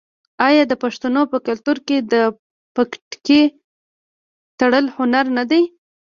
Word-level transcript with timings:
آیا 0.47 0.63
د 0.67 0.73
پښتنو 0.83 1.21
په 1.31 1.37
کلتور 1.47 1.77
کې 1.87 1.97
د 2.13 2.13
پټکي 2.75 3.43
تړل 4.59 4.85
هنر 4.95 5.25
نه 5.37 5.43
دی؟ 5.49 5.63